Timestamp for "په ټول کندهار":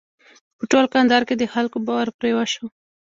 0.57-1.23